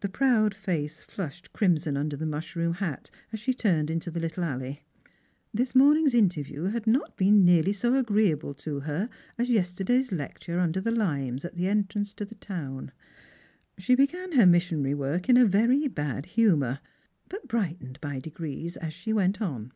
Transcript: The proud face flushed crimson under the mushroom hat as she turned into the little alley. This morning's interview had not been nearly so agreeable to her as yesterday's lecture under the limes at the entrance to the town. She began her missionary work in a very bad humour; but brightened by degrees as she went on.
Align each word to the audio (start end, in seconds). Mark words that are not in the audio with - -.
The 0.00 0.08
proud 0.08 0.54
face 0.54 1.02
flushed 1.02 1.52
crimson 1.52 1.94
under 1.94 2.16
the 2.16 2.24
mushroom 2.24 2.72
hat 2.72 3.10
as 3.30 3.40
she 3.40 3.52
turned 3.52 3.90
into 3.90 4.10
the 4.10 4.18
little 4.18 4.42
alley. 4.42 4.84
This 5.52 5.74
morning's 5.74 6.14
interview 6.14 6.62
had 6.68 6.86
not 6.86 7.14
been 7.18 7.44
nearly 7.44 7.74
so 7.74 7.94
agreeable 7.94 8.54
to 8.54 8.80
her 8.80 9.10
as 9.36 9.50
yesterday's 9.50 10.12
lecture 10.12 10.58
under 10.60 10.80
the 10.80 10.90
limes 10.90 11.44
at 11.44 11.56
the 11.56 11.68
entrance 11.68 12.14
to 12.14 12.24
the 12.24 12.36
town. 12.36 12.90
She 13.76 13.94
began 13.94 14.32
her 14.32 14.46
missionary 14.46 14.94
work 14.94 15.28
in 15.28 15.36
a 15.36 15.44
very 15.44 15.86
bad 15.88 16.24
humour; 16.24 16.80
but 17.28 17.46
brightened 17.46 18.00
by 18.00 18.18
degrees 18.18 18.78
as 18.78 18.94
she 18.94 19.12
went 19.12 19.42
on. 19.42 19.72